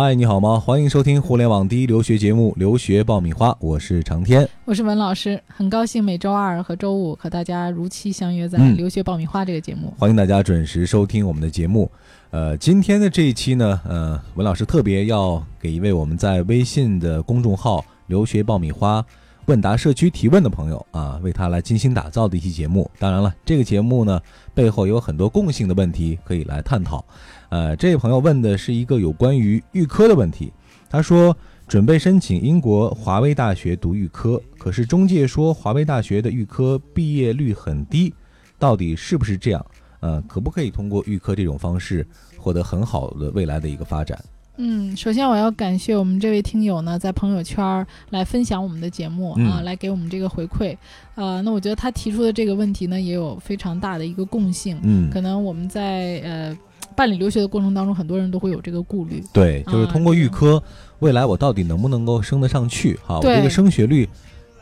[0.00, 0.60] 嗨，你好吗？
[0.60, 9.92] 欢迎收听互联网第一留学节目《留学爆米花》，我是长天，我是文老师，很高兴每周二和周五和大家如期相约在嗯《留学爆米花》这个节目。
[9.98, 11.90] 欢迎大家准时收听我们的节目。
[12.30, 19.04] 呃，今天的这一期呢，呃，文老师特别要给一位我们在微信的公众号“留学爆米花”
[19.46, 22.88] 问答社区提问的朋友啊，为他来精心打造的一期节目。
[23.00, 24.20] 当然了，这个节目呢
[24.54, 27.04] 背后有很多共性的问题可以来探讨。
[27.48, 30.52] 呃，这位朋友问的是一个有关于预科的问题。
[30.90, 38.14] 他说，准备申请英国华威大学读预科，可是中介说华威大学的预科毕业率很低，
[38.58, 39.64] 到底是不是这样？
[40.00, 44.18] 呃，可不可以通过预科这种方式获得很好的未来的一个发展？
[44.60, 50.76] 嗯，首先我要感谢我们这位听友呢，在朋友圈儿来分享我们的节目、嗯啊，来给我们这个回馈。
[51.14, 54.78] 呃，那我觉得他提出的这个问题呢，也有非常大的一个共性。
[54.82, 56.58] 嗯，可能我们在呃
[56.98, 59.22] 办理留学的过程当中，很多人都会有这个顾虑。
[59.32, 60.60] 对，就是啊通过预科，
[60.98, 62.98] 未来我到底能不能够升得上去？
[63.06, 64.08] 哈，我这个升学率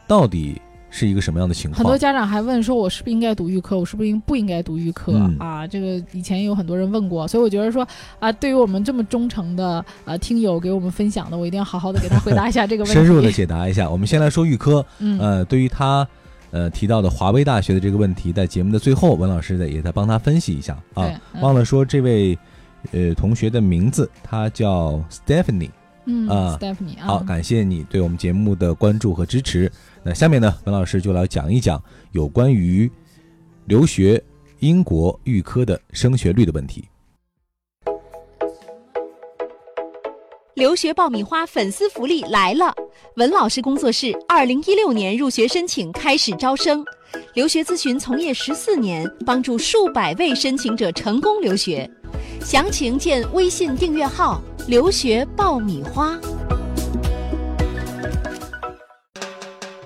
[0.06, 1.78] 到底是一个什么样的情况？
[1.78, 3.78] 很多家长还问说，我是不是应该读预科？
[3.78, 5.66] 我是不是应不应该读预科、嗯啊？
[5.66, 12.94] 这个以前有很多人问过，所以我觉得说啊，对于我们这么忠诚的呃听友给我们分享的，我一定要好好的给他回答一下这个问题。
[12.94, 13.88] 深入的解答一下。
[13.88, 16.06] 我们先来说预科，嗯，呃，对于他
[16.56, 21.06] 呃提到的华威大学的这个问题，在节目的最后，文老师呢也在帮他分析一下啊。
[21.34, 22.38] 嗯忘了说这位
[22.92, 25.70] 呃同学的名字，他叫 Stephanie。
[26.06, 29.70] 嗯啊 Stephanie 啊，好，感谢你对我们节目的关注和支持。
[30.02, 31.82] 那下面呢，文老师就来讲一讲
[32.12, 32.91] 有关于
[33.66, 34.22] 留学
[34.60, 36.88] 英国预科的升学率的问题。
[40.56, 42.74] 留学爆米花粉丝福利来了！
[43.16, 46.82] 文老师工作室二零一六年入学申请开始招生，
[47.34, 51.86] 留学咨询从业十四年，帮助数百位申请者成功留学。
[52.42, 56.19] 详情见微信订阅号“留学爆米花”。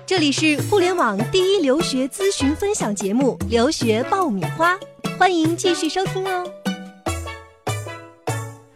[0.07, 4.77] 这里是互联网第一留学咨询分享节目《留学爆米花》，
[5.17, 6.49] 欢迎继续收听哦。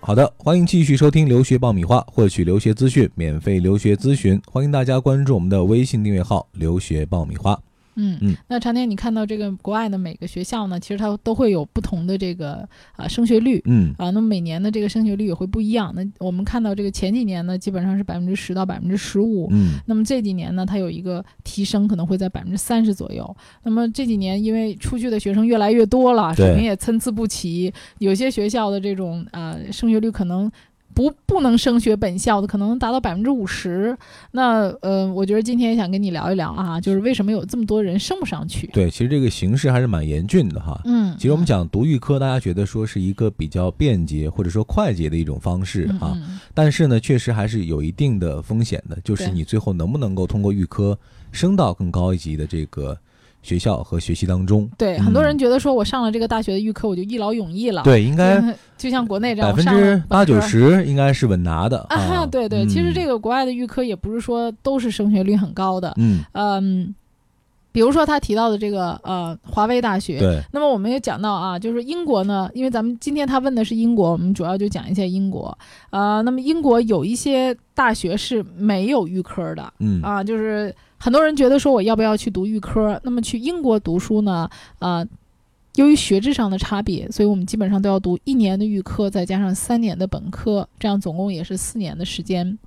[0.08, 4.40] 好的，欢迎继续收听留学爆米花，获取留学资讯，免费留学咨询。
[4.46, 7.60] 欢迎大家关注我们的微信订阅号“留学爆米花
[7.96, 13.62] 嗯嗯那常天你看到这个国外的每个学校呢，其实它都会有不同的这个啊升学率”。。
[13.66, 15.94] 嗯啊，那么每年的这个升学率也会不一样。
[15.96, 19.48] 那我们看到这个前几年呢，基本上是百分之十到百分之十五。
[19.52, 23.36] 嗯那么这几年呢，它有一个提升，可能会在百分之三十左右。
[23.64, 30.52] 那么这几年因为出去的学生越来越多了，水平也参差不齐，有些学校的这种呃升学率可能。
[30.96, 33.96] 不不能升学本校的可能达到百分之五十，
[34.32, 38.66] 那呃，我觉得今天也想跟你聊一聊啊，就是为什么有这么多人升不上去？
[38.68, 40.80] 对，其实这个形势还是蛮严峻的哈。
[40.86, 50.98] 嗯，其实我们讲读预科，大家觉得说是一个比较便捷或者说快捷的一种方式啊，嗯嗯但是呢，确实还是有一定的风险的，就是你最后能不能够通过预科
[51.34, 52.98] 升到更高一级的这个
[53.46, 54.70] 学校和学习当中。
[54.78, 55.06] 对，嗯。
[55.06, 57.82] 很多人觉得说我上了这个大学的预科，我就一劳永逸了。
[57.84, 61.86] 对，应该嗯 就像国内这样，百分之八九十应该是稳拿的。
[61.88, 66.96] 啊，对对，其实这个个国外的预科也不是说都是升学率很高的，嗯，嗯，
[67.72, 75.56] 比如说他提到的这个呃华威大学，对，那么我们也讲到啊，就是英国呢，因为咱们今天他问的是英国，我们主要就讲一下英国，
[75.92, 80.02] 呃，那么英国有一些大学是没有预科的，嗯。
[80.02, 80.74] 啊，就是
[81.06, 83.00] 很多人觉得说我要不要去读预科？
[83.04, 84.50] 那么去英国读书呢？
[84.80, 85.08] 呃，
[85.76, 92.58] 由于学制上的差别，所以我们基本上都要读一年的预科，再加上三年的本科，这样总共也是四年的时间。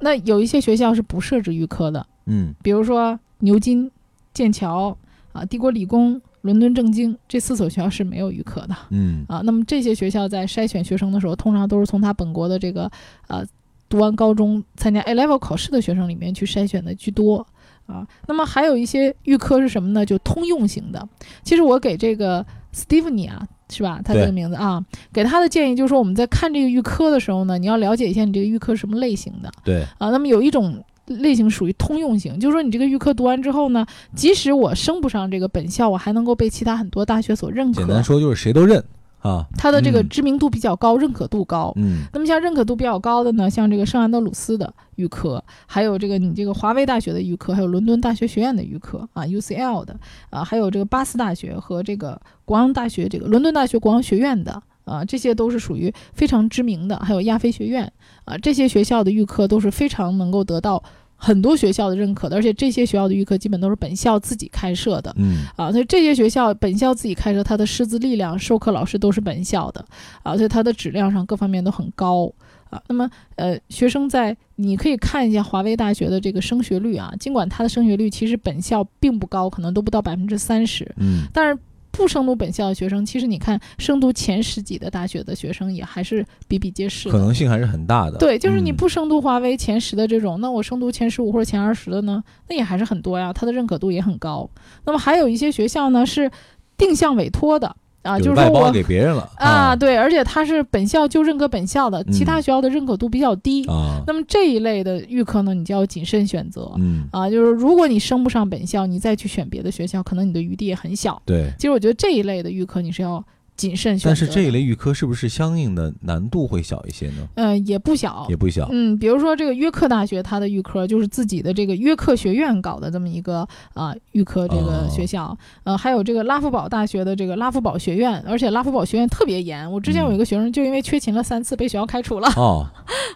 [0.00, 3.90] 那有一些学校是不设置预科的，嗯比如说牛津、
[4.32, 4.96] 剑桥
[5.34, 8.74] 啊、帝国理工、伦敦政经这四所学校是没有预科的。
[8.88, 12.90] 嗯啊，那么这些学校在筛选学生的时候，通常都是从他本国的这个
[13.28, 13.44] 呃
[13.90, 17.46] 读完高中参加 A level 考试的学生里面去筛选的居多
[17.86, 18.06] 啊。
[18.26, 20.04] 那么还有一些预科是什么呢？
[20.04, 21.08] 就通用型的。
[21.42, 22.44] 其实我给这个
[22.74, 24.00] Stephanie 啊，是吧？
[24.04, 30.10] 他这个名字啊，给他的建议就是说，我们在看这个预科的时候呢，你要了解一下你这个预科是什么类型的对，啊。
[30.10, 30.82] 那么有一种。
[31.06, 37.80] 类型属于通用型，就是说你这个预科读完之后呢，即使我升不上这个本校，我还能够被其他很多大学所认可。
[37.80, 38.82] 简单说就是谁都认
[39.22, 39.46] 啊。
[39.56, 41.72] 它的这个嗯知名度比较高，认可度高。
[41.76, 49.96] 嗯那么像认可度比较高的呢，像这个圣安德鲁斯的预科，还有这个你这个华威大学的预科，还有伦敦大学学院的预科啊，UCL 的
[50.30, 57.90] 啊，还有这个巴斯大学和这个国王大学，这个伦敦大学国王学院的啊，这些都是属于非常知名的，还有亚非学院
[58.24, 60.82] 啊，这些学校的预科都是非常能够得到
[61.24, 65.14] 很多学校的认可的，而且这些学校的预科基本都是本校自己开设的。
[65.16, 69.84] 嗯啊，所以这些学校本校自己开设，它的师资力量、授课老师都是本校的，
[70.24, 72.32] 啊，所以它的质量上各方面都很高。
[72.70, 72.82] 啊。
[72.88, 81.58] 那么呃，学生在你可以看一下华威大学的这个升学率啊，尽管它的升学率其实本校并不高，可能都不到百分之三十，嗯，但是。
[81.92, 88.16] 不升读本校的学生，其实你看升读前十几的大学的学生也还是比比皆是，可能性还是很大的。
[88.16, 94.48] 对，就是你嗯不升读华为前十的这种，那我升读前十五或者前二十的呢，那也还是很多呀，它的认可度也很高。
[94.84, 96.30] 那么还有一些学校呢是
[96.78, 103.64] 定向委托的啊，就外包就是说我给别人了啊，对，而且他是本校就认可本校的，其他嗯学校的认可度比较低。
[103.66, 106.70] 啊，那么这一类的预科呢，你就要谨慎选择。
[106.78, 111.20] 嗯，啊，就是如果你升不上本校，你再去选别的学校，可能你的余地也很小。
[111.24, 111.50] 对。
[111.58, 113.24] 其实我觉得这一类的预科你是要
[113.62, 114.08] 谨慎选择。
[114.08, 117.28] 但是这一类预科是不是相应的难度会小一些呢？
[117.36, 118.68] 呃也不小，也不小。
[118.72, 129.70] 嗯，比如说这个约克大学，它的预科就是自己的这个约克学院搞的这么一个啊、预科这个学校，呃，还有这个拉夫堡大学的这个拉夫堡学院，而且拉夫堡学院特别严。
[129.70, 132.66] 我之前有一个学生就因为缺勤了三次被学校开除了，哦，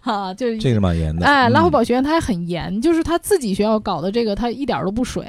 [0.01, 1.27] 哈、 就这个蛮严的。
[1.27, 5.25] 哎，拉夫嗯堡学院它还很严，就是他自己学校搞的这个，它一点儿都不水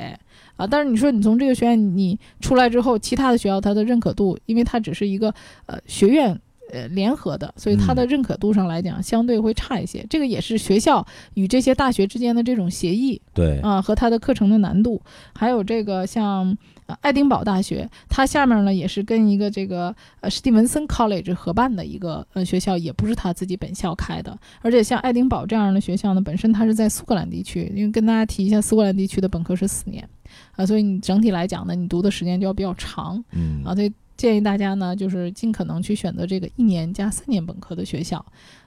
[0.57, 0.67] 啊。
[0.67, 5.33] 但是你说你从这个学院你出来之后，其他的学校它的认可度，因为它只是一个
[5.67, 6.37] 呃学院。
[6.71, 10.05] 呃，联合的，所以它的嗯认可度上来讲，相对会差一些。
[10.09, 11.05] 这个也是学校
[11.35, 15.01] 与这些大学之间的这种协议对，啊，和它的课程的难度，
[15.33, 24.37] 还有这个像呃爱丁堡大学，它下面呢也是跟一个这个呃史蒂文森 College 合办的一个呃学校，也不是他自己本校开的。
[24.61, 30.07] 而且像爱丁堡这样的学校呢，本身它是在苏格兰地区，因为跟大家提一下，苏格兰地区的本科是四年
[30.55, 38.25] 啊，所以你整体来讲呢，你读的时间就要比较长嗯啊，所以建议大家呢，就是尽可能去选择这个一年加三年本科的学校，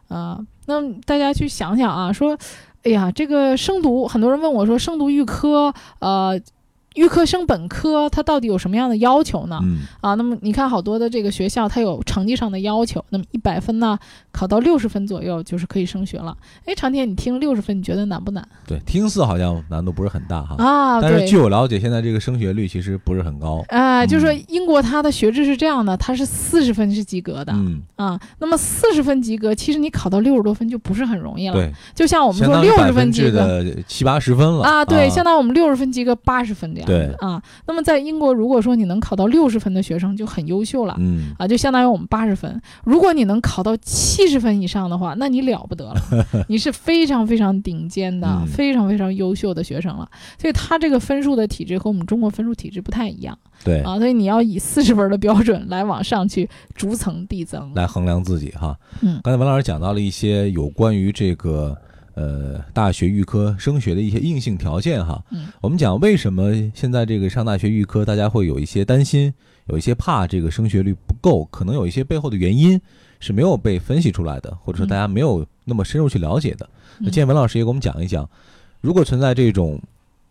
[0.08, 2.38] 啊，那大家去想想啊，说，
[2.84, 6.40] 哎呀，这个升读，很多人问我说，升读预科，呃。
[6.94, 9.60] 预科升本科，它到底有什么样的要求呢？
[9.62, 13.98] 嗯，啊，那么你看好多的这个学校，它有成绩上的要求，那么一百分呢，
[14.32, 16.36] 考到六十分左右就是可以升学了。
[16.64, 21.00] 哎，长天，你听六十分，你觉得难不难对，听似好像难度不是很大哈，啊？
[21.00, 23.64] 但是对据我了解，现在这个升学率其实不是很高。
[23.68, 28.20] 啊，就是说嗯英国它的学制是这样的，它是四十分是及格的、嗯，啊。
[28.38, 31.54] 那么四十分及格，其实你考到六十多分就不是很容易了。
[31.54, 37.42] 对，就像我们说六十分及格七八十分了啊，对，相当于我们六十分及格八十分这样对子啊。
[37.66, 40.96] 那么在英国，如果说你能考到六十分的学生就很优秀了。
[40.98, 42.60] 嗯，啊，就相当于我们八十分。
[42.84, 46.00] 如果你能考到七十分以上的话，那你了不得了，
[46.48, 50.08] 你是非常非常顶尖的、嗯非常非常优秀的学生了。
[50.38, 57.72] 所以他这个分数的体制和我们中国分数体制不太一样对，啊，所以你要以四十分的标准来往上去逐层递增。
[57.74, 58.76] 来衡量自己哈。
[59.02, 61.76] 嗯刚才文老师讲到了一些有关于这个
[62.14, 65.22] 呃大学预科升学的一些硬性条件哈。
[65.30, 69.32] 嗯，我们讲为什么现在这个上大学预科大家会有一些担心，
[69.66, 72.80] 有一些怕这个升学率不够，可能有一些背后的原因
[73.20, 76.68] 是没有被分析出来的，或者说大家没有那么深入去了解的。
[76.98, 78.28] 那嗯建文老师也给我们讲一讲，
[78.80, 79.80] 如果存在这种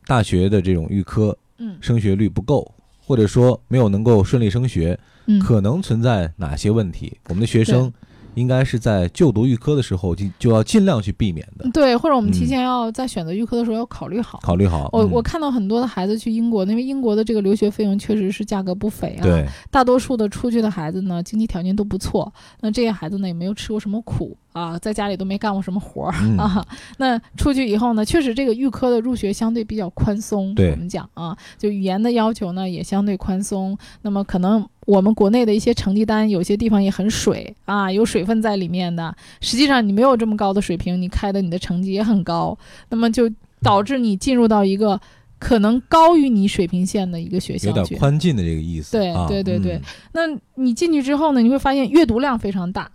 [0.05, 2.71] 大学的这种预科嗯升学率不够，
[3.05, 7.17] 或者说没有能够顺利升学，嗯，可能存在哪些问题？
[7.27, 7.91] 我们的学生
[8.35, 14.39] 应该是在就读预科的时候就就要尽量去避免的，对，或者我们提嗯前要在选择预科的时候要考虑好。
[14.41, 14.85] 考虑好。
[14.85, 19.23] 嗯我我看到很多的孩子去英国，因为英国的这个留学费用确实是价格不菲啊。
[19.23, 22.31] 对，大多数的出去的孩子呢，经济条件都不错。
[22.61, 26.65] 那这些孩子呢，也没有吃过什么苦啊，在家里都没干过什么活儿、嗯啊。
[26.97, 30.54] 那出去以后呢，确实这个预科的入学相对比较宽松。
[30.56, 33.77] 对我们讲啊，就语言的要求呢也相对宽松。
[34.01, 39.15] 那么可能我们国内的一些成绩单，有些地方也很水啊，有水分在里面的。
[39.39, 42.57] 实际上你没有这么高的水平，你开的你的成绩也很高，
[42.89, 43.29] 那么就
[43.61, 44.99] 导致你进入到一个
[45.37, 47.99] 可能高于你水平线的一个学有点。
[47.99, 48.97] 宽进的这个意思。
[48.97, 49.81] 对啊对对对嗯
[50.13, 50.21] 那
[50.55, 52.89] 你进去之后呢，你会发现阅读量非常大，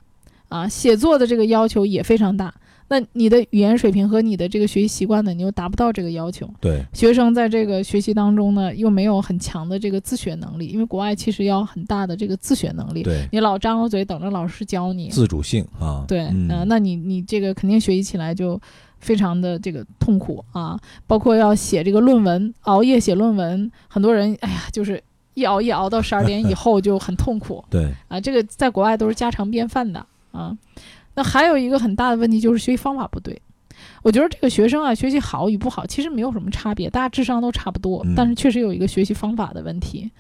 [0.48, 2.52] 啊，写作的这个要求也非常大。
[2.88, 6.48] 那你的语言水平和你的这个学习习惯呢，你又达不到这个要求。
[6.60, 13.02] 对，学生在这个学习当中呢，又没有很强的这个自学能力，因为国外其实要很大的这个自学能力。
[13.02, 16.48] 对，你老张着嘴等着老师教你，自主性啊，对，嗯。
[16.50, 18.60] 呃，那你你这个肯定学习起来就
[18.98, 27.64] 非常的这个痛苦啊，包括要写这个论文，熬夜写论文，很多人哎呀，就是一熬夜熬到十二点以后就很痛苦。
[27.70, 30.56] 对，啊，这个在国外都是家常便饭的啊。
[31.14, 33.40] 那还有一个很大的问题就是学习方法不对。
[34.02, 40.10] 我觉得这个学生啊，学习好与不好其实没有什么差别，大家智商都差不多，嗯但是确实有一个学习方法的问题。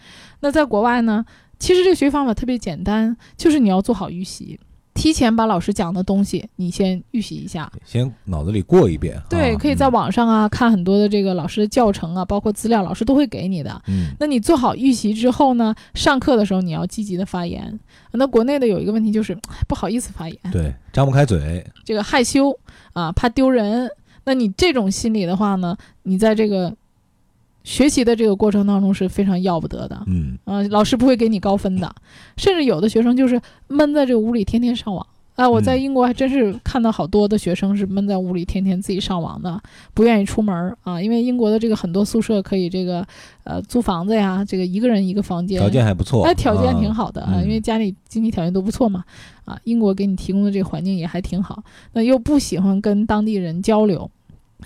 [0.40, 1.24] 那在国外呢，
[1.58, 4.58] 其实这个学习方法特别简单，就是你要做好预习。
[4.94, 7.70] 提前把老师讲的东西你先预习一下。
[7.84, 9.20] 先脑子里过一遍。
[9.28, 13.82] 对，啊可以在嗯网上啊看很多的这个老师的教程啊，包括资料，老师都会给你的。
[13.88, 17.78] 嗯那你做好预习之后呢，上课的时候你要积极的发言。
[18.12, 21.64] 那国内的有一个问题就是哎 不好意思发言，对，张不开嘴。
[21.84, 22.56] 这个害羞
[22.92, 23.90] 啊，怕丢人。
[24.26, 26.74] 那你这种心理的话呢，你在这个
[27.64, 30.00] 学习的这个过程当中是非常要不得的。
[30.06, 31.92] 嗯啊，老师不会给你高分的，
[32.36, 35.04] 甚至有的学生就是闷在这个屋里天天上网。
[35.34, 39.60] 啊，我在嗯英国还真是看到好多的学生是闷在屋里天天自己上网的，
[39.92, 43.04] 不愿意出门儿啊，因为英国的这个很多宿舍可以这个
[43.42, 46.22] 呃租房子呀，这个一个人一个房间，条件还不错。
[46.24, 47.10] 哎，条件挺好。
[47.10, 49.02] 的啊，嗯因为家里经济条件都不错嘛，
[49.44, 51.64] 啊，英国给你提供的这个环境也还挺好。
[51.94, 54.08] 那又不喜欢跟当地人交流，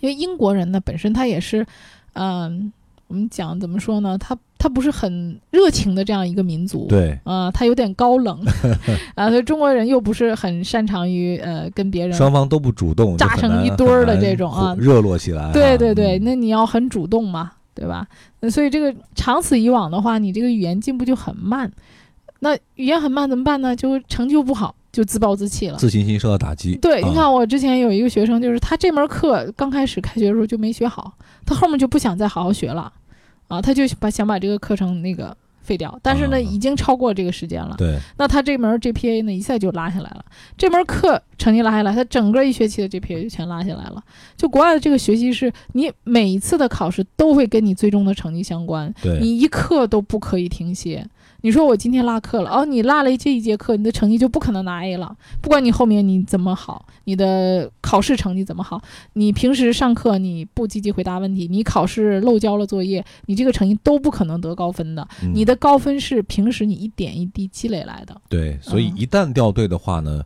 [0.01, 1.67] 因为英国人呢本身他也是，
[2.13, 2.71] 嗯、
[3.09, 8.39] 我们讲怎么说呢，他他不是很热情的这样一个民族，对，啊、他有点高冷，
[9.17, 15.53] 啊，所以中国人又不是很擅长于呃跟别人双方都不主动，扎成一堆儿的这种啊热络起来啊。
[15.53, 18.07] 对对对，嗯那你要很主动嘛，对吧？
[18.41, 21.73] 那所以这个长此以往的话，你这个语言进步就很慢。
[22.41, 23.75] 那语言很慢怎么办呢？
[23.75, 25.79] 就成就不好，就自暴自弃了。
[25.79, 26.77] 自信心受到打击。
[26.79, 31.13] 对，啊你看我之前有一个学生，就是他这门课刚开始开学的时候就没学好，
[31.47, 32.93] 他后面就不想再好好学了，
[33.47, 37.77] 啊，他就把想把这个课程那个废掉，但是呢，啊已经超过这个时间了。
[37.79, 40.25] 对，那他这门 GPA 呢，一下就拉下来了。
[40.57, 44.03] 这门课成绩拉下来，他整个一学期的 GPA 就全拉下来了。
[44.37, 51.07] 就国外的这个学习是，你每一次的考试都会跟你最终的成绩相关，你一刻都不可以停歇。
[51.43, 55.17] 你说我今天落课了，哦，你落了这一节课，你的成绩就不可能拿 A 了。
[55.41, 65.07] 不管你后面你怎么好，你的考试成绩怎么好，你平时上课你不积极回答问题，你考试漏交了作业，你这个成绩都不可能得高分的。
[65.23, 68.21] 嗯你的高分是平时你一点一滴积累来的。
[68.29, 70.21] 对，所以嗯一旦掉队的话呢，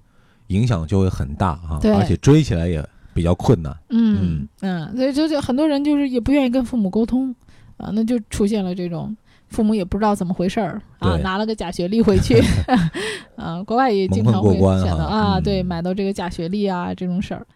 [0.53, 3.75] 影响就会很大啊，对而且追起来也比较困难。
[3.89, 7.35] 嗯嗯，所以就就很多人就是也不愿意跟父母沟通
[7.79, 9.17] 啊，那就出现了这种
[9.49, 12.43] 父母也不知道怎么回事儿啊，拿了个假学历回去，
[13.37, 17.47] 啊，国外也经常会选择啊，嗯对，买到这个假学历啊这种事儿。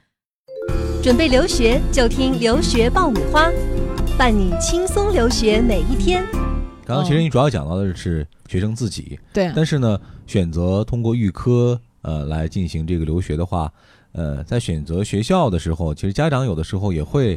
[1.02, 3.48] 准备留学就听留学爆米花，
[4.18, 6.26] 伴你轻松留学每一天。
[6.84, 13.70] 刚刚其实你主要讲到的是学生自己，对，但是呢，选择通过预科呃来进行这个留学的话，
[14.12, 17.36] 呃，在选择学校的时候，其实家长有的时候也会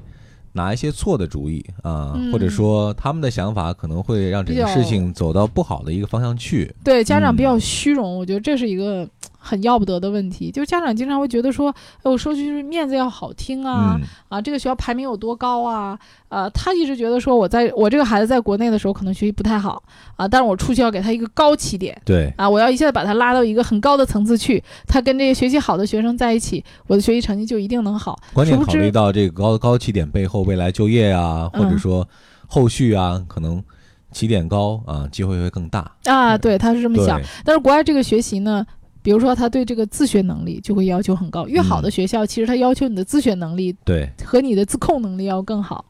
[0.54, 6.72] 拿一些错的主意啊，或者说他们的想法可能会让这个事情走到不好的一个方向去。
[6.84, 10.52] 对家长比较虚荣，我觉得这是一个很要不得的问题。
[10.52, 15.98] 就是家长经常会觉得说，哎，我说句是面子要好听啊，嗯，啊，这个学校排名有多高啊？
[16.28, 19.82] 呃，他一直觉得说我在我这个孩子在国内的时候可能学习不太好
[20.16, 28.20] 啊，但是我出去要给他一个高起点对，啊，我要一下子把他拉到一个很高的层次去，他跟这些学习好的学生在一起，我的学习成绩就一定能好。
[28.34, 32.08] 关键考虑到这个高高起点背后未来就业啊，或者嗯说
[32.46, 33.64] 后续啊，可能
[34.12, 35.92] 起点高啊，机会会更大。
[36.06, 37.20] 啊，对，他是这么，想。
[37.44, 38.66] 但是国外这个学习呢，
[39.10, 45.84] 比如说他对这个自学能力就会要求很高，越好的嗯学校其实他要求你的自学能力对，和你的自控能力要更好。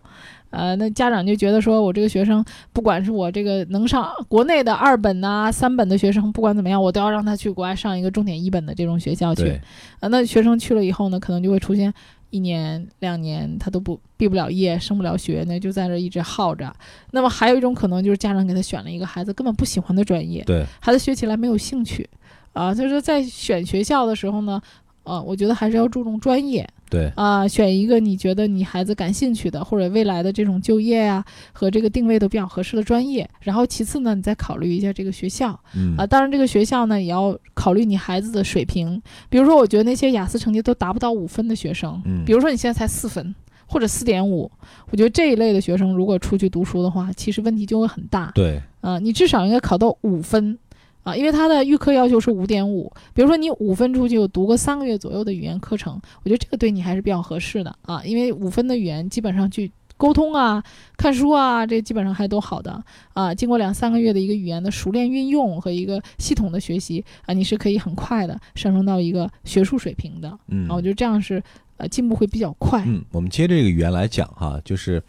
[0.51, 9.43] 呃，那家长就觉得说，我这个学生，不管是我这个能上国内的二本呐、三本的学生，不管怎么样，我都要让他去国外上一个重点一本的这种学校去。
[9.43, 9.61] 对，
[9.99, 11.93] 呃，那学生去了以后呢，可能就会出现
[12.29, 16.73] 一年、两年他都不毕不了业、升不了学，那就在这一直耗着。
[17.11, 22.09] 那么还有一种可能就是家长给他选了一个孩子根本不喜欢的专业，对，孩子学起来没有兴趣，
[22.53, 24.61] 啊，所以说在选学校的时候呢，
[25.03, 26.67] 呃，我觉得还是要注重专业。
[26.89, 33.29] 对，啊，选一个你觉得你孩子感兴趣的，或者未来的这种就业呀、和这个定位都比较合适的专业。
[33.41, 36.07] 然后其次呢，你再考虑一下这个学校嗯啊。
[36.07, 38.99] 当然，这个学校呢也要考虑你孩子的水平。
[39.29, 43.35] 比如说，我觉得那些雅思成绩都达不到五分的学生，嗯比如说你现在才四分
[43.67, 44.49] 或者四点五，
[44.89, 48.31] 我觉得这一类的学生如果出去读书的话，其实问题就会很大。
[48.33, 50.57] 对，啊，你至少应该考到五分
[51.03, 52.91] 啊，因为他的预科要求是五点五。
[53.13, 60.63] 比如说你五分出去有读个三个月左右的语言课程，我觉得这个对你还是比较合适的啊，因为五分的语言基本上去沟通啊、
[60.95, 62.81] 看书啊，这基本上还都好的
[63.13, 63.35] 啊。
[63.35, 70.75] 经过两三个月的一个语言的熟练运用和一个系统的学习啊，你是可以很快的上升到一个学术水平的嗯啊。
[70.75, 71.43] 我觉得这样是
[71.77, 72.83] 呃进步会比较快。
[72.87, 75.03] 嗯，我们接这个语言来讲哈，就是，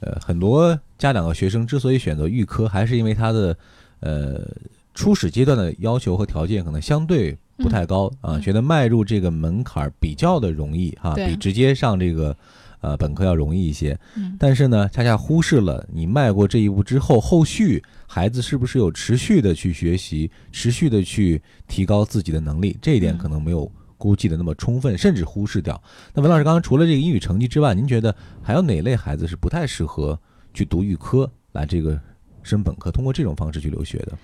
[0.00, 3.56] 呃，很多家长和学生之所以选择预科，还是因为他的，
[4.00, 4.46] 呃，
[4.94, 12.36] 初始阶段的要求和条件可能相对不太高、啊，嗯觉得迈入这个门槛儿比较的容易哈，对比直接上这个，
[12.80, 13.98] 呃本科要容易一些。
[14.16, 25.80] 嗯但是呢，恰恰忽视了你迈过这一步之后，后续孩子是不是有持续的去学习，持续的去提高自己的能力，这一点嗯可能没有估计的那么充分，甚至忽视掉。
[26.12, 30.18] 那文老师刚刚除了这个英语成绩之外，您觉得还有哪类孩子是不太适合
[30.52, 32.00] 去读预科来这个
[32.42, 34.18] 升本科，通过这种方式去留学的？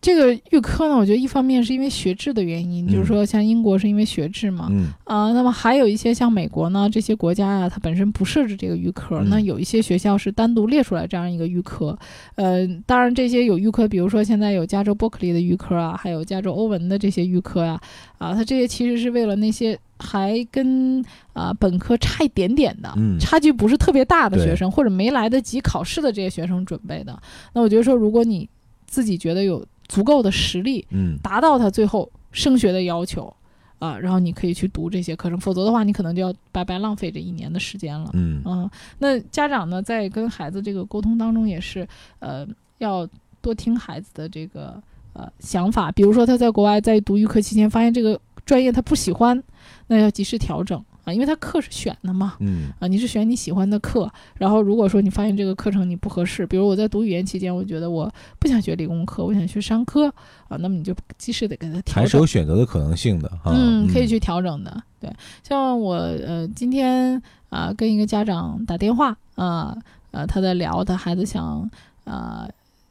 [0.00, 4.88] 这个预科呢，我觉得一方面是因为学制的原因，就是说像英国是因为学制嘛，嗯。
[5.04, 9.28] 啊、那么还有一些像美国呢这些国家啊、它本身不设置这个预科，嗯。
[9.28, 11.98] 那有一些学校是单独列出来这样一个预科，
[12.36, 17.78] 呃，当然这些有预科，比如说现在有加州伯克利的预科啊，还有加州欧文的这些预科呀、
[18.16, 21.04] 啊，它这些其实是为了那些还跟
[21.34, 23.18] 啊、本科差一点点的，嗯。
[23.18, 27.20] 差距不是特别大的学生，或者没来得及考试的这些学生准备的。
[27.52, 28.48] 那我觉得说，如果你
[28.86, 33.34] 自己觉得有足够的实力，嗯达到他最后升学的要求，
[33.80, 38.08] 啊，然后你可以去读这些课程，否则的话，你可能就要白白浪费这一年的时间了。
[38.12, 41.86] 嗯嗯，那家长呢，在跟孩子这个沟通当中，也是
[42.20, 42.46] 呃，
[42.78, 43.04] 要
[43.40, 44.80] 多听孩子的这个
[45.12, 45.90] 呃想法。
[45.90, 49.42] 比如说他在国外在读预科期间，发现这个专业他不喜欢，
[49.88, 52.34] 那要及时调整啊，因为他课是选的嘛。
[52.40, 60.08] 嗯啊，你是选你喜欢的课，然后如果说你发现这个课程你不合适，比如我在读语言期间，我觉得我不想学理工科，我想学商科
[60.48, 63.52] 啊，那么你就及时得给他调整还是有，选择的可能性的哈。
[63.54, 64.82] 嗯，可以去调整的。
[65.00, 65.10] 对，
[65.42, 69.76] 像我呃今天啊、跟一个家长打电话啊
[70.10, 71.68] 呃他在聊他孩子想
[72.04, 72.48] 啊、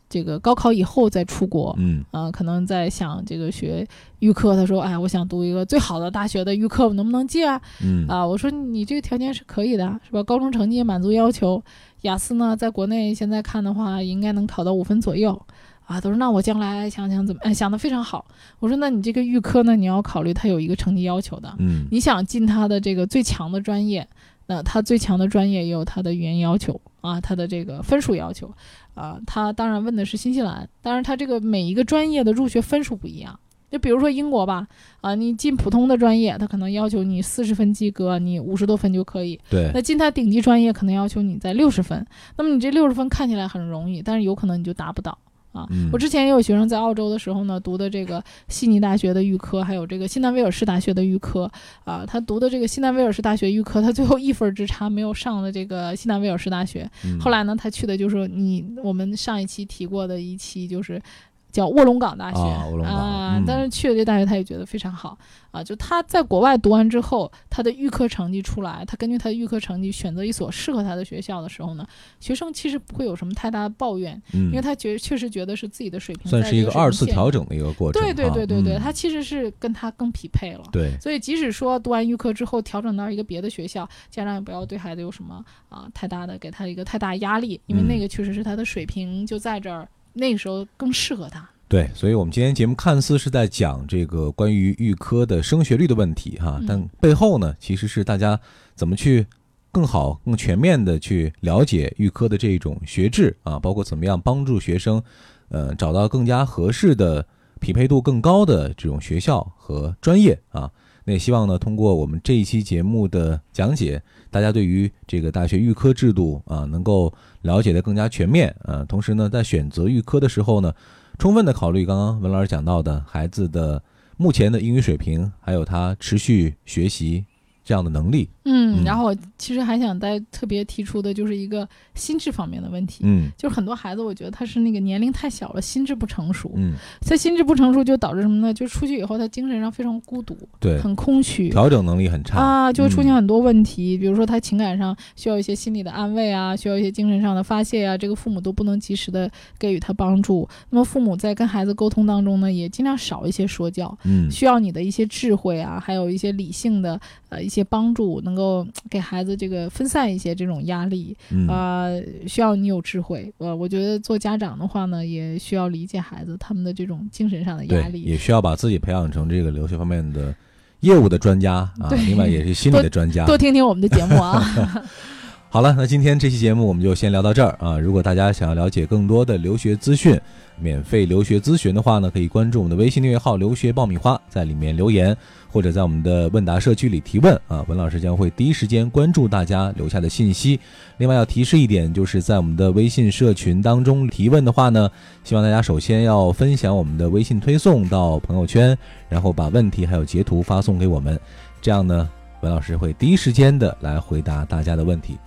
[0.09, 3.87] 这个高考以后再出国，嗯啊，可能在想这个学
[4.19, 7.61] 预科，他说，哎，我想读一个最好的大学的预科，我能不能进啊？
[7.83, 10.23] 嗯啊，我说你这个条件是可以的，是吧？
[10.23, 11.63] 高中成绩也满足要求，
[12.01, 15.39] 雅思呢，在国内现在看的话，应该能考到五分左右。
[15.85, 18.23] 啊，他说那我将来想想怎么，哎，想的非常好。
[18.59, 24.07] 我说那你这个预科呢，你要考虑它有一个成绩要求的，嗯你想进它的这个最强的专业，
[24.45, 28.53] 那它最强的专业也有它的语言要求啊，它的这个分数要求
[28.99, 29.19] 啊。
[29.25, 33.39] 他当然问的是新西兰，当然他这个每一个专业的入学分数不一样。
[33.71, 34.67] 就比如说英国吧，
[34.99, 39.39] 啊，你进普通的专业，他可能要求你四十分及格，你五十多分就可以。
[39.47, 42.03] 对那进他顶级专业可能要求你在六十分，
[42.35, 45.15] 那么你这六十分看起来很容易，但是有可能你就达不到。
[45.51, 51.51] 啊，嗯我之前也有学生在澳洲的时候呢，读的这个悉尼大学的预科，还有这个新南威尔士大学的预科，
[51.83, 56.89] 啊，他读的这个新南威尔士大学预科，他最后一分之差没有上了这个新南威尔士大学。
[57.03, 61.01] 嗯后来呢，他去的就是你我们上一期提过的一期，就是
[61.51, 65.17] 叫卧龙岗大学啊卧龙岗嗯但是去了这大学，他也觉得非常好
[65.51, 65.63] 啊。
[65.63, 71.85] 就他在国外读完之后，他的预科成绩出来，他根据他的预科成绩选择一所适合他的学校的时候呢，
[72.19, 77.05] 学生其实不会有什么太大的抱怨，因为嗯他觉确实觉得是自己的水平算是一个二次。
[77.05, 78.07] 调整的一个过程哈。
[78.07, 80.63] 对对对对对，嗯他其实是跟他更匹配了。
[80.71, 91.47] 对所以，即使说读完预科之后调整到一个别的学校，家长也不要对孩子有什么啊太大的给他一个太大压力，因为嗯那个确实是他的水平就在这儿，那个时候更适合他。
[91.67, 98.39] 对，所以我们今天节目看似是在讲这个关于预科的升学率的问题哈，嗯但背后呢，其实是大家
[98.73, 99.27] 怎么去
[99.71, 105.01] 更好、更全面的去了解预科的这种学制啊，包括怎么样帮助学生，
[105.49, 107.23] 呃，找到更加合适的、
[107.59, 110.71] 匹配度更高的这种学校和专业啊。
[111.09, 118.85] 那也希望呢，通过我们这一期节目的讲解，大家对于这个大学预科制度啊，能够了解的更加全面啊。
[118.87, 120.71] 同时呢，在选择预科的时候呢，
[121.17, 123.81] 充分的考虑刚刚文老师讲到的孩子的
[124.17, 127.25] 目前的英语水平，还有他持续学习
[127.69, 128.27] 这样的能力。
[128.45, 133.01] 嗯，嗯然后我其实还想再特别提出的就是一个心智方面的问题。
[133.03, 136.51] 嗯就是很多孩子，我觉得他是那个年龄太小了，心智不成熟。
[136.55, 138.51] 嗯，他心智不成熟就导致什么呢？
[138.51, 141.49] 就出去以后，他精神上非常孤独，对，很空虚。
[141.49, 149.29] 调整能力很差啊，就会出现嗯很多问题，比如说他情感上需要一些心理的安慰啊，需要一些精神上的发泄啊，这个父母都不能及时的
[149.59, 150.49] 给予他帮助。
[150.71, 161.87] 那么父母在跟孩子沟通当中呢，也尽量少一些说教，嗯需要你的一些智慧啊，还有一些理性的呃一些帮助，能够给孩子这个分散一些这种压力嗯啊、
[162.27, 163.31] 需要你有智慧。
[163.37, 168.01] 呃，我觉得做家长的话呢，也需要理解孩子他们的这种精神上的压，力。
[168.01, 170.33] 也需要把自己培养成这个留学方面的
[170.81, 173.25] 业务的专家啊，另外也是心理的专家。
[173.25, 174.43] 多听听我们的节目啊。
[175.51, 177.79] 好了，那今天这期节目我们就先聊到这儿啊。
[177.79, 180.15] 如果大家想要了解更多的留学资讯、
[180.61, 185.17] 免费留学咨询的话呢，可以关注我们的微信订阅号“留学爆米花”，在里面留言，
[185.51, 190.59] 或者在我们的问答社区里提问啊文老师将会第一时间关注大家留下的信息。
[190.97, 194.89] 另外要提示一点就是在我们的微信社群当中提问的话呢
[195.23, 201.19] 希望大家首先要分享我们的微信推送到朋友圈然后把问题还有截图发送给我们
[201.61, 202.09] 这样呢
[202.41, 205.17] 文老师会第一时间的来回答大家的问题。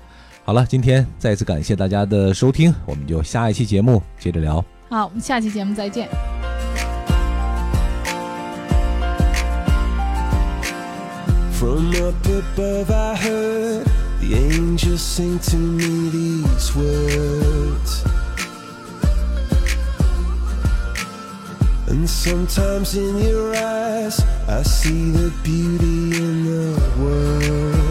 [0.45, 4.65] 好了今天再次感谢大家的收听我们就下一期节目接着聊。
[4.89, 6.62] 好我们下期节目再见。
[11.63, 13.87] From up above I heard
[14.19, 18.05] the angels sing to me these words.
[21.87, 27.82] And sometimes in your eyes I see the beauty in the world.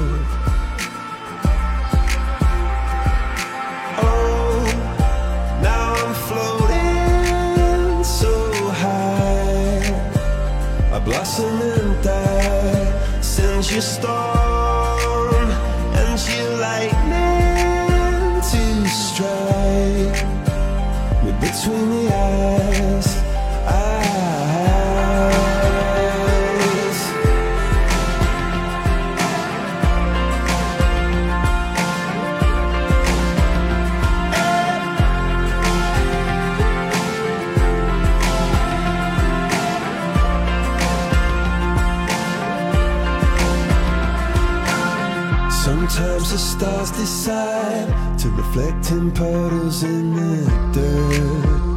[45.63, 51.70] Sometimes the stars decide to reflect in puddles in the dirt.